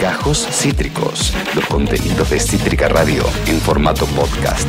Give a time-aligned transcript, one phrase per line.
[0.00, 4.68] Gajos Cítricos, los contenidos de Cítrica Radio en formato podcast.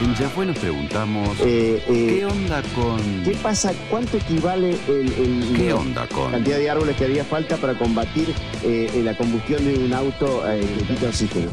[0.00, 2.98] En Yahweh nos preguntamos, Eh, eh, ¿qué onda con...?
[3.24, 3.72] ¿Qué pasa?
[3.90, 6.30] ¿Cuánto equivale el, el- ¿Qué la onda con...?
[6.32, 8.32] cantidad de árboles que haría falta para combatir
[8.64, 11.50] eh, la combustión de un auto eh, que quita oxígeno?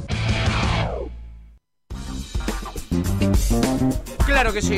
[4.35, 4.75] Claro que sí,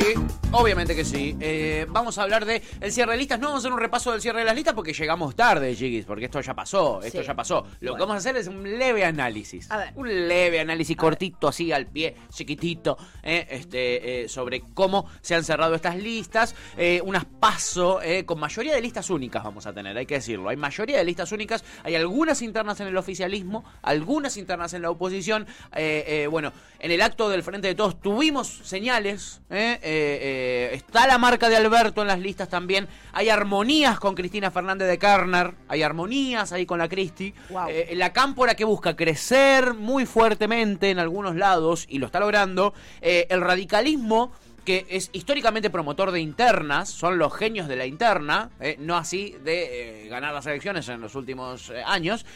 [0.52, 1.36] obviamente que sí.
[1.40, 3.40] Eh, vamos a hablar de el cierre de listas.
[3.40, 6.04] No vamos a hacer un repaso del cierre de las listas porque llegamos tarde, Jiggies,
[6.04, 7.26] porque esto ya pasó, esto Sí.
[7.26, 7.66] ya pasó.
[7.80, 9.68] Lo que vamos a hacer es un leve análisis.
[9.72, 9.92] A ver.
[9.96, 15.42] Un leve análisis cortito, así al pie, chiquitito, eh, este, eh, sobre cómo se han
[15.42, 16.54] cerrado estas listas.
[16.76, 20.50] Eh, unas paso eh, con mayoría de listas únicas vamos a tener, hay que decirlo.
[20.50, 24.90] Hay mayoría de listas únicas, hay algunas internas en el oficialismo, algunas internas en la
[24.90, 25.48] oposición.
[25.74, 29.40] Eh, eh, bueno, en el acto del Frente de Todos tuvimos señales.
[29.50, 32.86] Eh, eh, eh, está la marca de Alberto en las listas también.
[33.12, 35.54] Hay armonías con Cristina Fernández de Carnar.
[35.68, 37.34] Hay armonías ahí con la Cristi.
[37.48, 37.68] Guau.
[37.70, 42.74] Eh, la cámpora que busca crecer muy fuertemente en algunos lados y lo está logrando.
[43.00, 44.32] Eh, el radicalismo
[44.68, 49.34] que es históricamente promotor de internas, son los genios de la interna, eh, no así
[49.42, 52.26] de eh, ganar las elecciones en los últimos eh, años,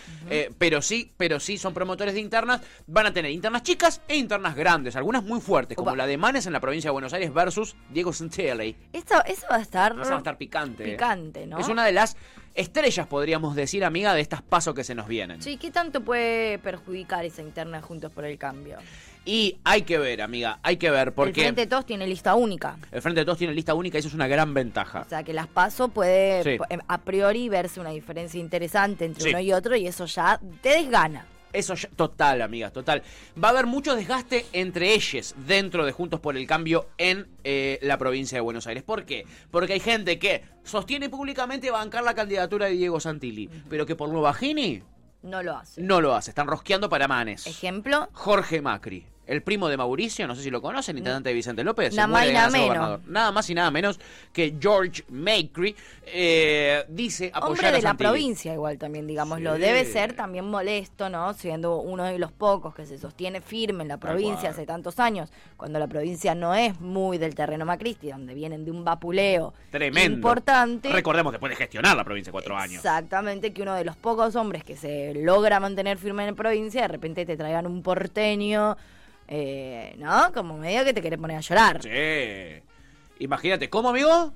[0.56, 4.56] pero sí, pero sí son promotores de internas, van a tener internas chicas e internas
[4.56, 5.98] grandes, algunas muy fuertes, como Opa.
[5.98, 8.78] la de Manes en la provincia de Buenos Aires versus Diego Santelli.
[8.94, 9.98] Eso, eso va a estar.
[9.98, 10.84] Va a estar picante.
[10.84, 11.58] Picante, ¿no?
[11.58, 12.16] Es una de las
[12.54, 15.42] estrellas, podríamos decir, amiga, de estas pasos que se nos vienen.
[15.42, 18.78] Sí, ¿qué tanto puede perjudicar esa interna Juntos por el Cambio?
[19.24, 22.34] Y hay que ver, amiga, hay que ver, El porque Frente de Todos tiene lista
[22.34, 22.76] única.
[22.90, 25.02] el Frente de Todos tiene lista única y eso es una gran ventaja.
[25.06, 26.58] O sea, que las paso puede Sí.
[26.70, 29.28] em, a priori verse una diferencia interesante entre Sí.
[29.30, 31.26] uno y otro y eso ya te desgana.
[31.52, 33.02] Eso ya- total, amigas, total.
[33.40, 37.78] Va a haber mucho desgaste entre ellos dentro de Juntos por el Cambio en eh,
[37.82, 38.82] la provincia de Buenos Aires.
[38.82, 39.26] ¿Por qué?
[39.50, 44.08] Porque hay gente que sostiene públicamente bancar la candidatura de Diego Santilli, pero que por
[44.08, 44.82] lo bajini
[45.22, 45.80] No lo hace.
[45.80, 46.30] no lo hace.
[46.30, 47.46] Están rosqueando para manes.
[47.46, 51.64] Ejemplo, Jorge Macri, el primo de Mauricio, no sé si lo conocen, intendente de Vicente
[51.64, 51.94] López.
[51.94, 53.06] Nada más y nada menos.
[53.06, 53.98] Nada más y nada menos
[54.30, 55.74] que George Macri
[56.06, 59.54] eh, dice apoyar hombre a de la provincia igual también, digámoslo.
[59.54, 59.62] Sí.
[59.62, 61.32] Debe ser también molesto, ¿no?
[61.32, 65.30] Siendo uno de los pocos que se sostiene firme en la provincia hace tantos años,
[65.56, 70.14] cuando la provincia no es muy del terreno macristi, donde vienen de un vapuleo Tremendo.
[70.14, 70.90] importante.
[70.90, 72.76] Recordemos, después de gestionar la provincia cuatro años.
[72.76, 76.82] Exactamente, que uno de los pocos hombres que se logra mantener firme en la provincia,
[76.82, 78.76] de repente te traigan un porteño,
[79.28, 80.32] eh, ¿no?
[80.32, 81.82] Como medio que te quiere poner a llorar.
[81.82, 82.62] Sí.
[83.18, 84.32] Imagínate, ¿cómo, amigo?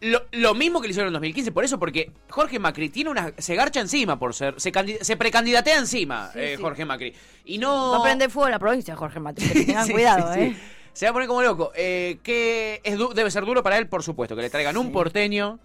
[0.00, 3.32] Lo, lo mismo que le hicieron en 2015, por eso, porque Jorge Macri tiene una.
[3.38, 4.60] Se garcha encima por ser.
[4.60, 6.62] Se, se precandidatea encima, Sí, eh, sí.
[6.62, 7.14] Jorge Macri.
[7.44, 7.92] Y no.
[7.92, 9.46] Va a prender fuego la provincia, Jorge Mati.
[9.48, 10.56] Que tengan Sí, cuidado, ¿eh?
[10.92, 11.72] Se va a poner como loco.
[11.76, 14.34] Eh, que es debe ser duro para él, por supuesto.
[14.34, 15.60] Que le traigan un porteño.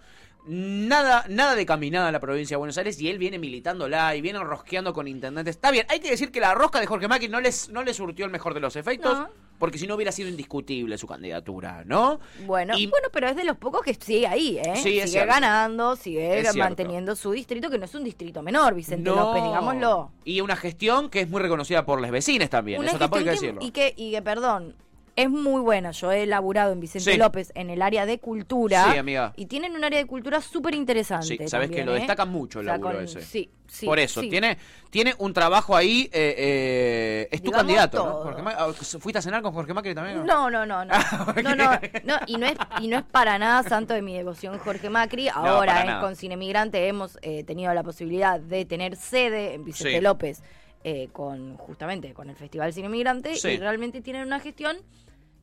[0.46, 4.20] Nada, nada de caminada a la provincia de Buenos Aires y él viene militándola y
[4.22, 5.56] viene rosqueando con intendentes.
[5.56, 7.92] Está bien, hay que decir que la rosca de Jorge Macri no les, no le
[7.92, 9.28] surtió el mejor de los efectos, No.
[9.58, 12.18] porque si no hubiera sido indiscutible su candidatura, ¿no?
[12.46, 14.72] Bueno, Y- bueno, pero es de los pocos que sigue ahí, ¿eh?
[14.76, 15.34] Sí, sigue cierto.
[15.34, 16.58] ganando, sigue Es cierto.
[16.60, 19.16] manteniendo su distrito, que no es un distrito menor, Vicente No.
[19.16, 20.12] López, digámoslo.
[20.24, 23.24] Y una gestión que es muy reconocida por los vecinos también, Una eso tampoco hay
[23.24, 23.60] que decirlo.
[23.62, 24.74] y, que, y que, perdón,
[25.18, 25.90] es muy buena.
[25.90, 27.18] Yo he laburado en Vicente Sí.
[27.18, 28.92] López en el área de cultura.
[28.92, 29.32] Sí, amiga.
[29.36, 31.26] Y tienen un área de cultura súper interesante.
[31.26, 33.22] Sí, sabes que lo destacan mucho el laburo ese.
[33.22, 33.84] Sí, sí.
[33.84, 34.30] Por eso, sí.
[34.30, 34.58] tiene,
[34.90, 38.12] tiene un trabajo ahí, eh, eh, es tu candidato, ¿no?
[38.22, 40.24] Jorge ah, ¿Fuiste a cenar con Jorge Macri también?
[40.24, 40.94] No, no, no, no.
[41.00, 41.70] Ah, no, no,
[42.04, 45.28] no, y no es y no es para nada santo de mi devoción Jorge Macri.
[45.28, 46.00] Ahora eh, nada.
[46.00, 50.00] con Cine Migrante hemos eh, tenido la posibilidad de tener sede en Vicente Sí.
[50.00, 50.42] López
[50.84, 53.48] eh, con justamente con el Festival Cine Migrante Sí.
[53.48, 54.76] y realmente tienen una gestión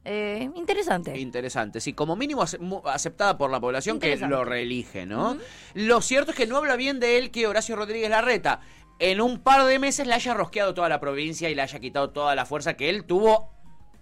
[0.05, 1.17] eh, interesante.
[1.17, 2.45] Interesante, sí, como mínimo
[2.85, 5.37] aceptada por la población que lo reelige, ¿no?
[5.73, 8.61] Lo cierto es que no habla bien de él que Horacio Rodríguez Larreta
[8.99, 12.11] en un par de meses le haya rosqueado toda la provincia y le haya quitado
[12.11, 13.49] toda la fuerza que él tuvo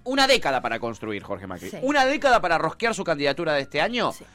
[0.04, 1.70] una década para construir, Jorge Macri.
[1.70, 1.78] Sí.
[1.82, 4.12] Una década para rosquear su candidatura de este año.
[4.12, 4.26] Sí.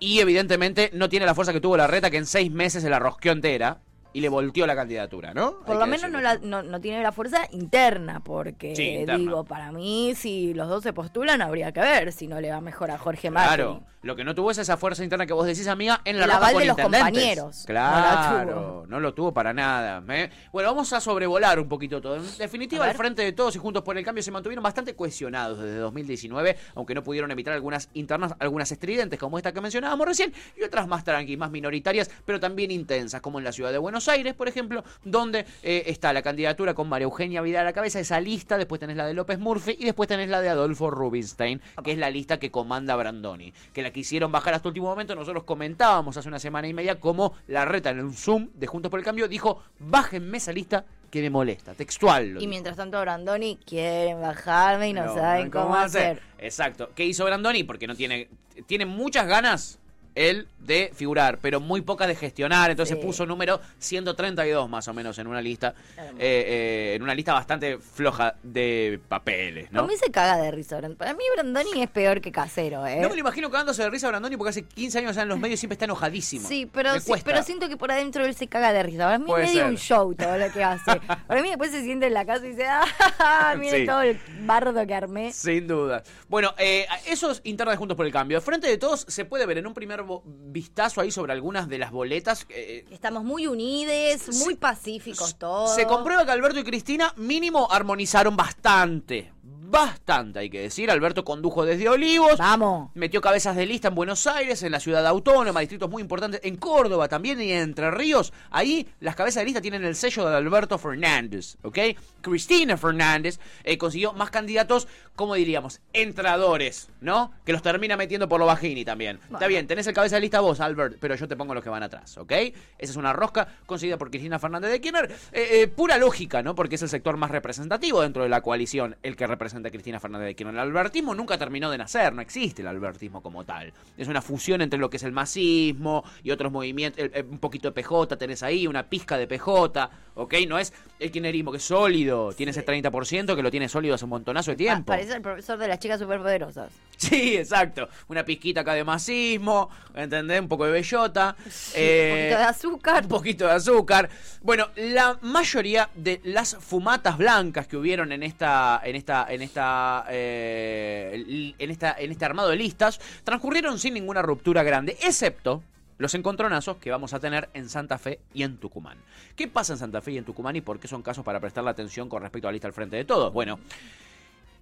[0.00, 2.98] Y evidentemente no tiene la fuerza que tuvo Larreta, que en seis meses se la
[2.98, 3.78] rosqueó entera
[4.14, 5.58] y le volteó la candidatura, ¿no?
[5.58, 9.18] Por Hay lo menos no, la- no, no tiene la fuerza interna, porque Sí, interna.
[9.18, 12.60] digo, para mí, si los dos se postulan, habría que ver si no le va
[12.62, 13.48] mejor a Jorge Macri.
[13.56, 16.38] Claro, lo que no tuvo es esa fuerza interna que vos decís, amiga, en la
[16.38, 17.64] con de los compañeros.
[17.68, 17.90] No la
[18.30, 18.86] Claro, tuvo.
[18.86, 20.02] no lo tuvo para nada.
[20.14, 20.30] ¿eh?
[20.52, 22.16] Bueno, vamos a sobrevolar un poquito todo.
[22.16, 25.58] En definitiva, al frente de todos y juntos por el cambio se mantuvieron bastante cohesionados
[25.58, 30.32] desde 2019, aunque no pudieron evitar algunas internas, algunas estridentes como esta que mencionábamos recién,
[30.56, 34.03] y otras más tranqui, más minoritarias, pero también intensas, como en la ciudad de Buenos
[34.04, 37.72] Buenos Aires, por ejemplo, donde eh, está la candidatura con María Eugenia Vidal a la
[37.72, 40.90] cabeza, esa lista, después tenés la de López Murphy y después tenés la de Adolfo
[40.90, 45.14] Rubinstein, que es la lista que comanda Brandoni, que la quisieron bajar hasta último momento,
[45.14, 48.90] nosotros comentábamos hace una semana y media cómo la reta en un Zoom de Juntos
[48.90, 52.34] por el Cambio dijo, bájenme esa lista que me molesta, textual.
[52.34, 56.20] lo Y mientras tanto, Brandoni quieren bajarme y no, No, saben cómo, hacer.
[56.36, 56.90] Exacto.
[56.94, 57.64] ¿Qué hizo Brandoni?
[57.64, 58.28] Porque no tiene.
[58.66, 59.78] Tiene muchas ganas
[60.14, 62.70] él de figurar, pero muy pocas de gestionar.
[62.70, 63.04] Entonces Sí.
[63.04, 65.74] puso número 132 más o menos en una lista.
[65.98, 69.86] Eh, eh, en una lista bastante floja de papeles, A ¿no?
[69.86, 70.80] mí se caga de risa.
[70.96, 73.00] Para mí Brandoni es peor que Casero, ¿eh?
[73.00, 75.38] No me lo imagino cagándose de risa a Brandoni porque hace 15 años en los
[75.38, 76.48] medios siempre está enojadísimo.
[76.48, 77.12] Sí, pero, sí,
[77.44, 79.04] siento que por adentro él se caga de risa.
[79.04, 80.98] Para mí es medio un show todo lo que hace.
[81.26, 83.54] Para mí después se siente en la casa y dice, ¡ah!
[83.58, 83.86] Mire Sí.
[83.86, 85.32] todo el bardo que armé.
[85.32, 86.02] Sin duda.
[86.28, 88.40] Bueno, eh, eso es interna de Juntos por el Cambio.
[88.40, 91.90] Frente de todos se puede ver en un primer vistazo ahí sobre algunas de las
[91.90, 92.46] boletas.
[92.48, 95.74] eh, Estamos muy unides, muy pacíficos todos.
[95.74, 99.32] Se comprueba que Alberto y Cristina mínimo armonizaron bastante.
[99.66, 100.90] Bastante, hay que decir.
[100.90, 102.36] Alberto condujo desde Olivos.
[102.36, 102.90] Vamos.
[102.94, 106.56] Metió cabezas de lista en Buenos Aires, en la ciudad autónoma, distritos muy importantes, en
[106.56, 108.32] Córdoba también y en Entre Ríos.
[108.50, 111.78] Ahí las cabezas de lista tienen el sello de Alberto Fernández, ¿ok?
[112.20, 117.32] Cristina Fernández eh, consiguió más candidatos, como diríamos, entradores, ¿no?
[117.46, 119.18] Que los termina metiendo por lo bajini también.
[119.32, 121.70] Está bien, tenés el cabeza de lista vos, Albert, pero yo te pongo los que
[121.70, 122.32] van atrás, ¿ok?
[122.32, 125.10] Esa es una rosca conseguida por Cristina Fernández de Kirchner.
[125.32, 126.54] Eh, eh, pura lógica, ¿no?
[126.54, 130.00] Porque es el sector más representativo dentro de la coalición, el que representa a Cristina
[130.00, 130.54] Fernández de Kirchner.
[130.54, 133.72] El albertismo nunca terminó de nacer, no existe el albertismo como tal.
[133.96, 137.38] Es una fusión entre lo que es el masismo y otros movimientos, eh, eh, un
[137.38, 140.34] poquito de PJ tenés ahí, una pizca de PJ, ¿ok?
[140.48, 144.04] No es el kirchnerismo que es sólido, tiene ese 30% que lo tiene sólido hace
[144.04, 144.86] un montonazo de Pa- tiempo.
[144.86, 146.70] parece el profesor de las chicas superpoderosas.
[146.96, 147.88] Sí, exacto.
[148.08, 150.40] Una pizquita acá de masismo, ¿entendés?
[150.40, 151.36] Un poco de bellota.
[151.44, 153.02] un eh, poquito de azúcar.
[153.02, 154.08] Un poquito de azúcar.
[154.42, 160.06] Bueno, la mayoría de las fumatas blancas que hubieron en esta, en esta, en esta,
[160.10, 165.62] eh, en esta, en este armado de listas, transcurrieron sin ninguna ruptura grande, excepto
[165.98, 168.98] los encontronazos que vamos a tener en Santa Fe y en Tucumán.
[169.36, 171.64] ¿Qué pasa en Santa Fe y en Tucumán y por qué son casos para prestar
[171.64, 173.32] la atención con respecto a la lista al frente de todos?
[173.32, 173.58] Bueno,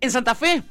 [0.01, 0.63] en Santa Fe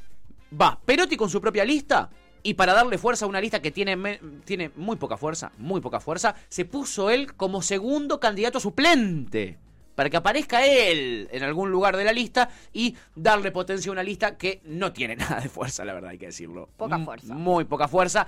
[0.59, 2.09] va Perotti con su propia lista.
[2.43, 5.99] Y para darle fuerza a una lista que tiene, tiene muy poca fuerza, muy poca
[5.99, 9.59] fuerza, se puso él como segundo candidato suplente.
[9.95, 14.03] Para que aparezca él en algún lugar de la lista y darle potencia a una
[14.03, 16.69] lista que no tiene nada de fuerza, la verdad, hay que decirlo.
[16.77, 17.33] Poca M- fuerza.
[17.33, 18.25] Muy poca fuerza.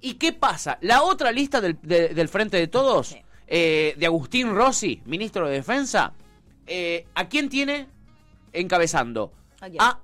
[0.00, 0.76] ¿Y qué pasa?
[0.82, 3.22] La otra lista del, de- del Frente de Todos, Sí.
[3.46, 6.12] eh, de Agustín Rossi, ministro de Defensa,
[6.66, 7.86] eh, ¿a quién tiene
[8.52, 9.32] encabezando?
[9.60, 9.80] ¿A quién?
[9.80, 9.98] A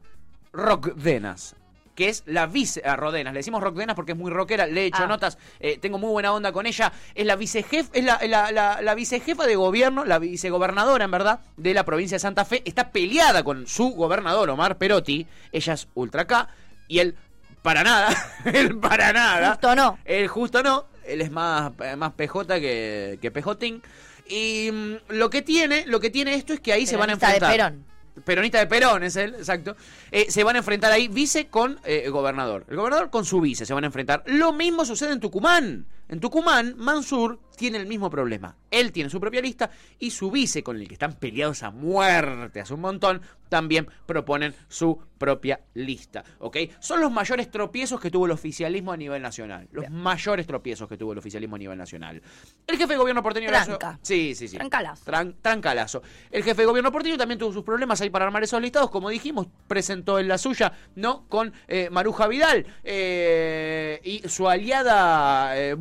[0.53, 1.57] Rockdenas.
[1.95, 2.83] Que es la vice.
[2.85, 3.33] A Rodenas.
[3.35, 4.67] Le decimos Rockdenas porque es muy rockera.
[4.67, 5.07] Le he hecho Ah.
[5.07, 5.37] notas.
[5.59, 6.93] eh, tengo muy buena onda con ella.
[7.15, 7.91] Es la vicejefa.
[7.93, 10.05] Es la, la, la- la vicejefa de gobierno.
[10.05, 11.41] La vicegobernadora, en verdad.
[11.57, 12.63] De la provincia de Santa Fe.
[12.65, 15.27] Está peleada con su gobernador, Omar Perotti.
[15.53, 16.49] Ella es ultra K.
[16.89, 17.17] Y él,
[17.63, 18.09] para nada.
[18.47, 19.51] él, para nada.
[19.51, 19.99] Justo no.
[20.05, 20.87] Él justo no.
[21.05, 23.83] Él es más, más PJ que, que PJín.
[24.29, 27.17] Y mm, lo que tiene, lo que tiene esto es que ahí se van a
[27.17, 27.51] de enfrentar.
[27.51, 27.85] Perón.
[28.25, 29.77] Peronista de Perón es él, exacto.
[30.11, 32.65] Eh, se van a enfrentar ahí vice con eh, gobernador.
[32.69, 34.23] El gobernador con su vice se van a enfrentar.
[34.27, 35.87] Lo mismo sucede en Tucumán.
[36.11, 38.57] En Tucumán, Mansur tiene el mismo problema.
[38.71, 42.61] Él tiene su propia lista y su vice, con el que están peleados a muerte
[42.61, 46.25] hace un montón, también proponen su propia lista.
[46.39, 46.57] ¿Ok?
[46.79, 49.69] Son los mayores tropiezos que tuvo el oficialismo a nivel nacional.
[49.73, 52.23] Los mayores tropiezos que tuvo el oficialismo a nivel nacional.
[52.67, 53.99] El jefe de gobierno porteño Tranca.
[54.03, 54.57] Sí, sí, sí.
[54.57, 55.05] Trancalazo.
[55.05, 56.03] Tran- trancalazo.
[56.31, 58.91] El jefe de gobierno porteño también tuvo sus problemas ahí para armar esos listados.
[58.91, 61.27] Como dijimos, presentó en la suya, ¿no?
[61.29, 65.75] Con eh, Maruja Vidal eh, y su aliada eh,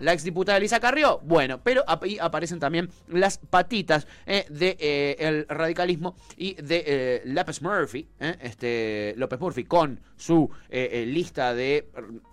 [0.00, 1.20] la exdiputada Elisa Carrió.
[1.24, 7.62] Bueno, pero ahí aparecen también las patitas eh, de eh, radicalismo y de eh, López
[7.62, 11.88] Murphy, este López Murphy, con su lista de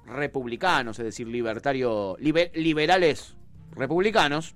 [0.06, 3.36] republicanos, es decir, libertario, liber- liberales
[3.72, 4.56] republicanos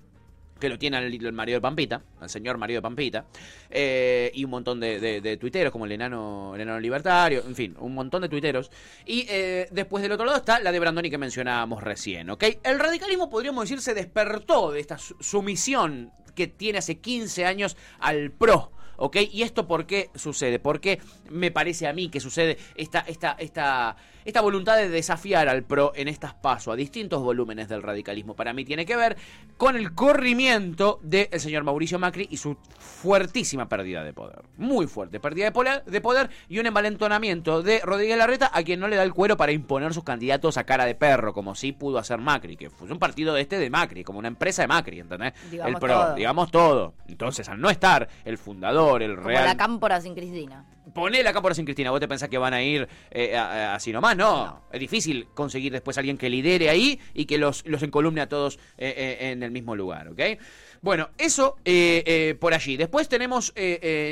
[0.59, 3.25] que lo tiene el, marido de Pampita, el señor marido de Pampita,
[3.69, 8.21] eh, y un montón de, de- tuiteros, como el enano, libertario, en fin, un montón
[8.21, 8.69] de tuiteros.
[9.05, 12.43] Y eh, después del otro lado está la de Brandoni que mencionábamos recién, ¿ok?
[12.63, 17.77] El radicalismo, podríamos decir, se despertó de esta su- sumisión que tiene hace 15 años
[17.99, 18.71] al PRO.
[18.99, 19.17] ¿Ok?
[19.31, 20.59] ¿Y esto por qué sucede?
[20.59, 25.47] ¿Por qué me parece a mí que sucede esta, esta, esta, esta voluntad de desafiar
[25.47, 29.17] al PRO en estas pasos a distintos volúmenes del radicalismo, para mí tiene que ver
[29.57, 34.43] con el corrimiento del señor Mauricio Macri y su fuertísima pérdida de poder.
[34.57, 38.79] Muy fuerte pérdida de poder, de poder y un envalentonamiento de Rodríguez Larreta a quien
[38.79, 41.71] no le da el cuero para imponer sus candidatos a cara de perro, como sí
[41.71, 44.67] pudo hacer Macri, que fue un partido de este de Macri, como una empresa de
[44.67, 45.33] Macri, ¿entendés?
[45.49, 46.15] Digamos el PRO, todo.
[46.15, 46.93] digamos todo.
[47.07, 50.65] Entonces, al no estar el fundador, el Como real la cámpora sin Cristina.
[50.93, 51.91] Ponele acá por sin Cristina.
[51.91, 54.17] ¿Vos te pensás que van a ir eh, a- a- así nomás?
[54.17, 54.63] No.
[54.71, 58.57] Es difícil conseguir después alguien que lidere ahí y que los, los encolumne a todos
[58.77, 60.19] eh, eh, en el mismo lugar, ¿ok?
[60.81, 61.57] Bueno, eso
[62.39, 62.77] por allí.
[62.77, 63.53] Después tenemos,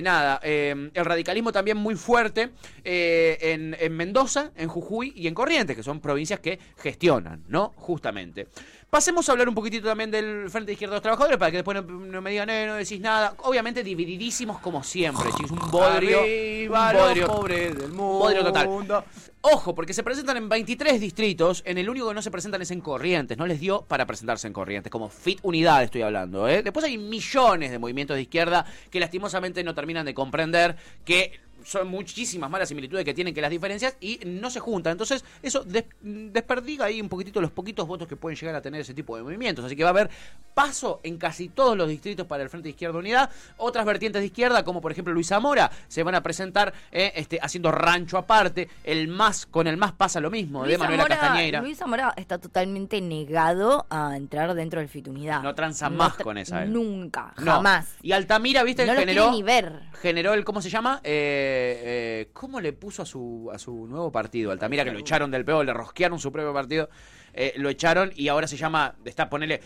[0.04, 2.50] nada, el radicalismo también muy fuerte
[2.84, 7.72] en, en Mendoza, en Jujuy y en Corrientes, que son provincias que gestionan, ¿no?
[7.78, 8.48] Justamente.
[8.90, 11.58] Pasemos a hablar un poquitito también del Frente de Izquierda de los Trabajadores para que
[11.58, 13.36] después no, no me digan, eh, no decís nada.
[13.40, 15.52] Obviamente divididísimos como siempre, chicos.
[15.52, 16.20] Un bodrio.
[16.20, 17.28] Arriba un los bodrio.
[17.28, 18.20] pobres del mundo.
[18.20, 19.04] Bodrio total.
[19.42, 21.64] Ojo, porque se presentan en 23 distritos.
[21.66, 23.38] En el único que no se presentan es en Corrientes.
[23.38, 24.90] No les dio para presentarse en Corrientes.
[24.90, 26.48] Como Fit Unidad estoy hablando.
[26.48, 26.64] ¿eh?
[26.64, 31.90] Después hay millones de movimientos de izquierda que lastimosamente no terminan de comprender que son
[31.90, 34.92] muchísimas malas similitudes que tienen que las diferencias y no se juntan.
[34.94, 38.80] Entonces, eso des- desperdiga ahí un poquitito los poquitos votos que pueden llegar a tener
[38.82, 39.66] ese tipo de movimientos.
[39.66, 40.10] Así que va a haber
[40.54, 43.30] paso en casi todos los distritos para el Frente de Izquierda Unidad.
[43.58, 47.38] Otras vertientes de izquierda, como por ejemplo Luis Zamora, se van a presentar eh, este,
[47.42, 48.70] haciendo rancho aparte.
[48.86, 51.62] El más, con el más pasa lo mismo, de Manuela Zamora- Castañeira.
[51.62, 55.42] Luis Zamora está totalmente negado a entrar dentro del Fitunidad.
[55.44, 56.72] No tranza más tra- con esa, él.
[56.72, 57.52] Nunca, No.
[57.54, 57.96] jamás.
[58.02, 59.24] Y Altamira, viste, No generó.
[59.24, 59.82] quiere ni ver.
[60.02, 61.02] Generó el, ¿cómo se llama?
[61.04, 64.52] Eh, eh, ¿Cómo le puso a su, a su nuevo partido?
[64.52, 66.90] Altamira, que lo echaron del PO, le rosquearon su propio partido.
[67.34, 69.62] eh, lo echaron y ahora se llama, está, ponele,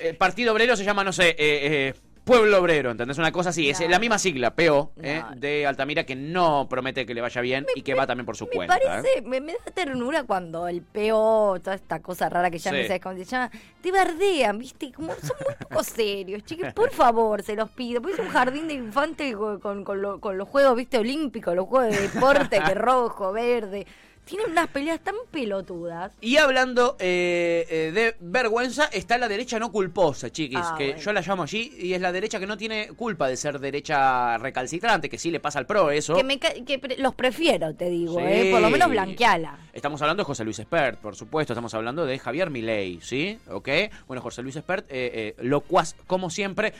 [0.00, 1.94] el Partido Obrero se llama, no sé, eh, eh,
[2.26, 3.18] Pueblo Obrero, ¿entendés?
[3.18, 7.14] Una cosa así, es la misma sigla, PO, eh, de Altamira, que no promete que
[7.14, 8.76] le vaya bien y que va también por su Me cuenta.
[8.76, 8.80] ¿eh?
[8.84, 12.76] parece, me, me da ternura cuando el PO, toda esta cosa rara que ya Sí.
[12.78, 13.48] no sabes cómo se llama,
[13.80, 14.90] te bardean, ¿viste?
[14.92, 16.72] Como son muy poco serios, chicos.
[16.74, 18.02] Por favor, se los pido.
[18.02, 20.98] Pues es un jardín de infantes con, con, con lo- con los juegos, ¿viste?
[20.98, 23.86] Olímpicos, los juegos de deporte, que rojo, verde.
[24.26, 26.12] Tienen unas peleas tan pelotudas.
[26.20, 31.00] Y hablando eh, eh, de vergüenza, está la derecha no culposa, chiquis, Ah, que bueno.
[31.00, 34.36] yo la llamo allí, y es la derecha que no tiene culpa de ser derecha
[34.38, 36.16] recalcitrante, que sí le pasa al PRO eso.
[36.16, 38.24] Que, me, que pre- los prefiero, te digo, Sí.
[38.26, 38.48] ¿eh?
[38.50, 39.58] Por lo menos blanqueala.
[39.72, 43.38] Estamos hablando de José Luis Espert, por supuesto, estamos hablando de Javier Milei, ¿sí?
[43.48, 43.68] ¿Ok?
[44.08, 46.74] Bueno, José Luis Espert, eh, locuaz, como siempre,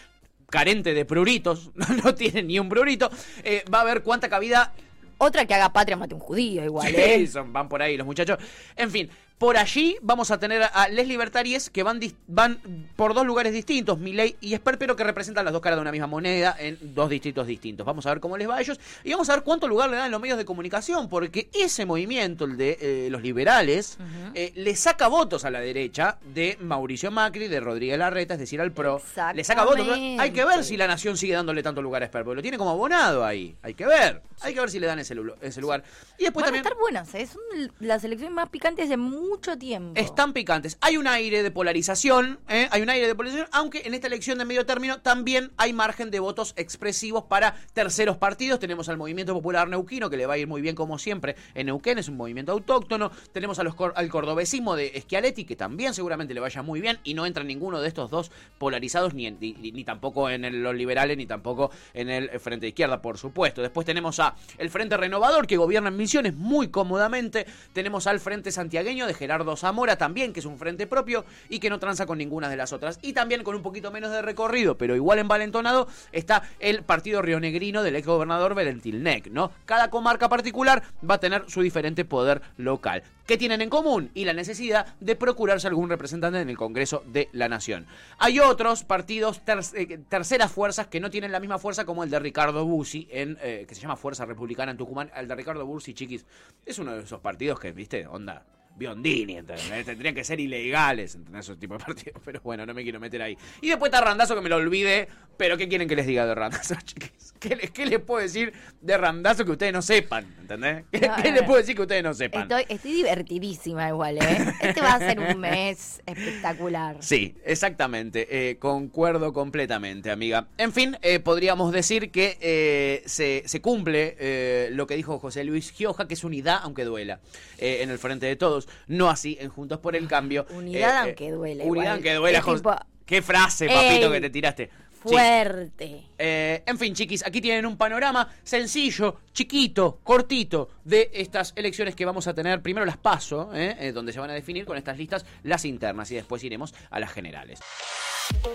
[0.50, 1.70] carente de pruritos,
[2.04, 3.10] no tiene ni un prurito,
[3.44, 4.72] eh, va a ver cuánta cabida
[5.18, 7.26] Otra que haga patria mate un judío, igual, Sí, ¿eh?
[7.26, 8.38] son- van por ahí los muchachos.
[8.76, 9.08] En fin,
[9.38, 12.58] por allí vamos a tener a les libertarios que van, van
[12.96, 15.92] por dos lugares distintos, Milei y Esper, pero que representan las dos caras de una
[15.92, 17.84] misma moneda en dos distritos distintos.
[17.86, 19.96] Vamos a ver cómo les va a ellos y vamos a ver cuánto lugar le
[19.96, 23.98] dan los medios de comunicación, porque ese movimiento, el de eh, los liberales,
[24.38, 28.60] eh, le saca votos a la derecha de Mauricio Macri, de Rodríguez Larreta, es decir,
[28.60, 29.00] al PRO.
[29.34, 29.88] Le saca votos.
[29.88, 32.58] Hay que ver si la nación sigue dándole tanto lugar a Esper, porque lo tiene
[32.58, 33.56] como abonado ahí.
[33.62, 34.20] Hay que ver.
[34.42, 35.82] Hay que ver si le dan ese, lu- ese lugar.
[36.18, 36.66] Y después Van también...
[36.66, 37.26] a estar buenas, ¿eh?
[37.26, 37.40] Son
[37.80, 39.98] las elecciones más picantes de mucho tiempo.
[39.98, 40.76] Están picantes.
[40.82, 42.68] Hay un aire de polarización, ¿eh?
[42.70, 46.10] hay un aire de polarización, aunque en esta elección de medio término también hay margen
[46.10, 48.60] de votos expresivos para terceros partidos.
[48.60, 51.66] Tenemos al Movimiento Popular Neuquino, que le va a ir muy bien como siempre en
[51.66, 53.10] Neuquén, es un movimiento autóctono.
[53.32, 57.14] Tenemos a los al cordobesismo de Schialetti, que también seguramente le vaya muy bien, y
[57.14, 61.26] no entra en ninguno de estos dos polarizados, ni, ni, tampoco en los liberales, ni
[61.26, 63.62] tampoco en el Frente de Izquierda, por supuesto.
[63.62, 67.46] Después tenemos a el Frente Renovador, que gobierna en Misiones muy cómodamente.
[67.72, 71.70] Tenemos al Frente Santiagueño de Gerardo Zamora también, que es un frente propio y que
[71.70, 72.98] no tranza con ninguna de las otras.
[73.02, 77.84] Y también con un poquito menos de recorrido, pero igual envalentonado, está el Partido Rionegrino
[77.84, 79.52] del ex gobernador Berentilnec, ¿no?
[79.66, 83.04] Cada comarca particular va a tener su diferente poder local.
[83.26, 84.10] ¿Qué tienen en común?
[84.14, 87.86] Y la necesidad de procurarse algún representante en el Congreso de la Nación.
[88.18, 92.10] Hay otros partidos, ter- eh, terceras fuerzas, que no tienen la misma fuerza como el
[92.10, 95.10] de Ricardo Bussi, en, eh, que se llama Fuerza Republicana en Tucumán.
[95.16, 96.24] El de Ricardo Bussi, chiquis,
[96.64, 98.44] es uno de esos partidos que, viste, onda,
[98.76, 99.84] Biondini, ¿entendés?
[99.86, 101.46] Tendrían que ser ilegales, ¿entendés?
[101.46, 102.22] Esos tipos de partidos.
[102.24, 103.36] Pero bueno, no me quiero meter ahí.
[103.60, 105.08] Y después está Randazo, que me lo olvidé.
[105.36, 107.10] Pero ¿qué quieren que les diga de Randazo, chiquis?
[107.40, 110.24] ¿Qué, les- qué les puedo decir de Randazo que ustedes no sepan?
[110.40, 110.84] ¿Entendés?
[110.92, 112.42] ¿Qué, No, qué no, les puedo decir que ustedes no sepan?
[112.42, 114.54] Estoy, estoy divertidísima igual, ¿eh?
[114.60, 116.96] Este va a ser un mes espectacular.
[117.00, 118.26] Sí, exactamente.
[118.50, 120.48] eh, concuerdo completamente, amiga.
[120.58, 125.44] En fin, eh, podríamos decir que eh, se, se cumple eh, lo que dijo José
[125.44, 127.20] Luis Gioja, que es unidad aunque duela,
[127.58, 128.68] en el frente de todos.
[128.86, 130.46] No así en Juntos por el Cambio.
[130.50, 131.86] Unidad aunque duela, Unidad igual.
[131.88, 132.62] aunque duela, José.
[133.06, 134.12] Qué frase, papito, ey.
[134.12, 134.70] que te tiraste.
[135.00, 136.08] Fuerte.
[136.18, 142.04] Eh, en fin, chiquis, aquí tienen un panorama sencillo, chiquito, cortito de estas elecciones que
[142.04, 142.60] vamos a tener.
[142.60, 146.10] Primero las paso, eh, eh, donde se van a definir con estas listas las internas
[146.10, 147.60] y después iremos a las generales.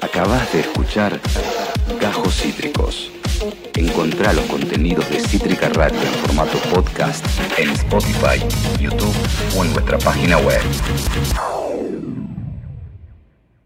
[0.02, 1.18] Acabas de escuchar
[2.02, 3.12] Gajos Cítricos.
[3.76, 7.26] Encontrá los contenidos de Cítrica Radio en formato podcast
[7.58, 8.40] en Spotify,
[8.80, 9.16] YouTube
[9.58, 10.62] o en nuestra página web.